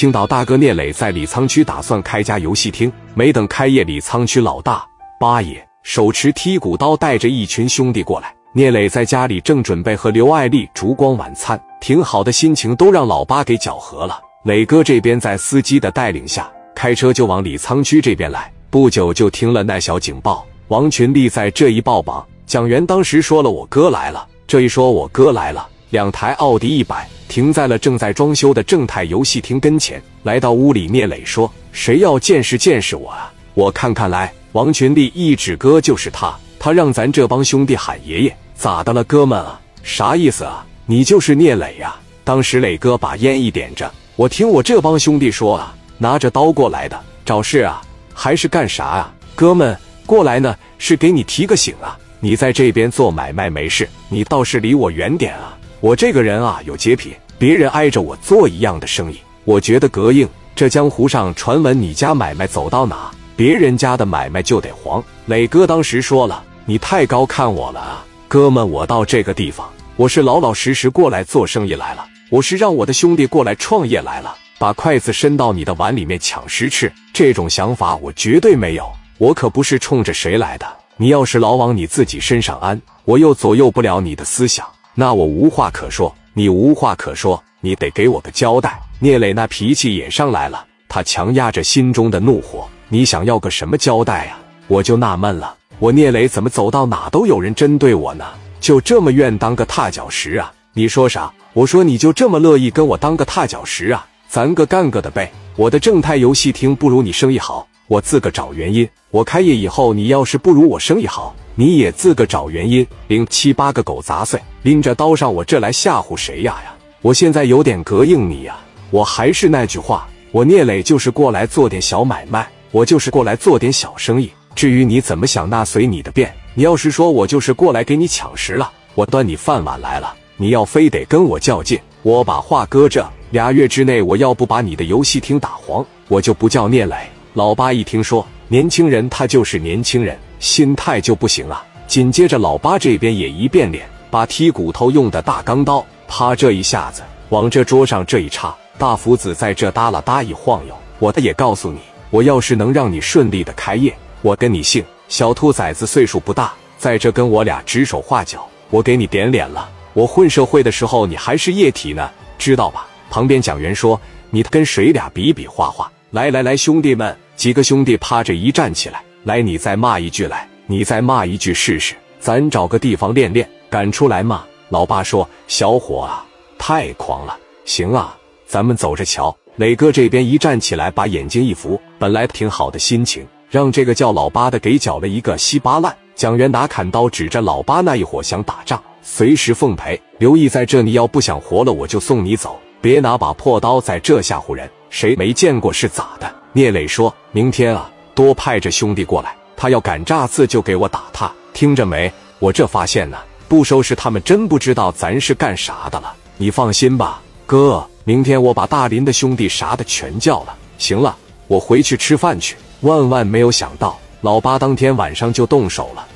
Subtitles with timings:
[0.00, 4.82] 青岛大哥聂磊在李沧区打算开家游戏厅，没等开业，李沧区老大
[5.20, 8.34] 八爷手持剔骨刀，带着一群兄弟过来。
[8.54, 14.18] 聂磊在家里正准备和刘爱丽烛光晚餐，挺好的心情都让老八给搅和了。
[14.46, 18.50] 磊哥这边在司机的带领下，开车就往李沧区这边来。
[18.70, 27.06] 不久就听了那小警报，王群立在这一报榜，蒋元当时说了：“我哥来了。”这一说，我哥来了，两台奥迪一百。
[27.30, 30.02] 停在了正在装修的正泰游戏厅跟前。
[30.24, 33.32] 来到屋里，聂磊说：“谁要见识见识我啊？
[33.54, 39.60] 我看看来。”王群力一指哥就是他，他让咱这帮兄弟喊爷爷，咋的了，哥们啊？
[39.84, 40.66] 啥意思啊？
[40.86, 41.94] 你就是聂磊呀？
[42.24, 47.80] 当时磊哥把烟一点着，我听我这帮兄弟说啊，拿着刀过来的，找事啊，
[48.12, 49.14] 还是干啥啊？
[49.36, 55.56] 哥们过来呢，是给你提个醒啊，你在这边做买卖没事，你倒是离我远点啊。
[55.80, 60.28] 我这个人啊有洁癖，别人挨着我做一样的生意，我觉得膈应。
[60.54, 65.02] 这江湖上传闻，你家买卖走到哪，别人家的买卖就得黄。
[65.24, 80.66] 磊哥当时说了：“你太高看我了啊，哥们，我到这个地方，我是老老实实过来做生意来了，我是让我的兄弟过来创业来了，把筷子伸到你的碗里面抢食吃，这种想法我绝对没有，我可不是冲着谁来的。
[80.98, 88.80] 你要是老往你自己身上安，我又左右不了你的思想。”那我无话可说，你无话可说，你得给我个交代。
[88.98, 92.68] 聂磊那脾气也上来了，他强压着心中的怒火。
[92.88, 94.36] 你想要个什么交代呀？
[94.66, 98.24] 我就纳闷了，我聂磊怎么走到哪都有人针对我呢？
[98.60, 100.52] 就这么愿当个踏脚石啊？
[100.74, 101.32] 你说啥？
[101.52, 104.06] 我说你就这么乐意跟我当个踏脚石啊？
[104.28, 105.32] 咱个干个的呗。
[105.56, 108.88] 我的正泰游戏厅不如你生意好，我自个找原因。
[109.10, 111.34] 我开业以后，你要是不如我生意好。
[111.56, 116.72] 你也自个找原因，领七八个狗杂碎，拎着刀上我这来吓唬谁呀呀！
[117.02, 118.56] 我现在有点膈应你呀！
[118.92, 124.30] 我还是那句话，我聂磊就是过来做点小买卖，我就是过来做点小生意。
[124.54, 126.32] 至于你怎么想，那随你的便。
[126.54, 136.94] 你要是说我就是过来给你抢食了，我端你饭碗来了，你要非得跟我较劲，我把话搁这，俩月之内我要不把你的游戏厅打黄，我就不叫聂磊。
[137.34, 140.18] 老八一听说，年轻人他就是年轻人。
[140.40, 141.62] 心态就不行啊！
[141.86, 150.74] 紧接着，老八这边也一变脸，把剔骨头用的大钢刀，啪这一下子往这桌上这一插，大福子在这哒啦哒一晃悠。
[150.98, 154.82] 我的也告诉你，我要是能让你顺利的开业，我跟你姓。
[155.08, 159.68] 小兔崽子岁数不大，在这跟我俩指手画脚，我给你点脸了。
[159.92, 162.86] 我混社会的时候，你还是液体呢，知道吧？
[163.10, 169.00] 旁边蒋元说：“你跟谁俩比比划划？”来来来，兄弟们，几个兄弟趴着一站起来。
[169.22, 174.42] 来，你再骂一句来，你再骂一句试试，咱找个地方练练，敢出来骂。
[174.70, 176.26] 老八说：“小伙啊，
[176.58, 179.34] 太狂了。”行啊，咱们走着瞧。
[179.54, 185.96] 磊哥这边一站起来，把眼睛一扶，本来挺好的心情，让这个叫老八的给搅了一个稀巴烂。
[186.16, 190.00] 蒋元拿砍刀指着老八那一伙想打仗，随时奉陪。
[190.18, 194.68] 刘毅在这，你要不想活了，我就送你走，别拿把破刀在这吓唬人。
[194.90, 196.30] 谁没见过是咋的？
[196.52, 202.12] 聂磊说：“明天啊。”多派着兄弟过来，他要敢炸刺就给我打他，听着没？
[202.38, 203.16] 我这发现呢，
[203.48, 206.12] 不收拾他们真不知道咱是干啥的了。
[206.36, 210.54] 你放心吧，哥，明天我把大林的兄弟啥的全叫了。
[210.76, 212.56] 行了，我回去吃饭去。
[212.80, 216.06] 万万没有想到，老八当天晚上就动手了。